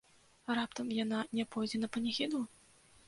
[0.59, 2.45] Раптам яна не пойдзе на паніхіду?